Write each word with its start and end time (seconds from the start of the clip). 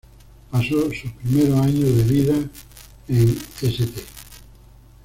Pasó 0.49 0.91
sus 0.91 1.11
primeros 1.11 1.59
años 1.59 1.81
de 1.95 2.03
vida 2.05 2.33
en 3.07 3.37
St. 3.61 4.01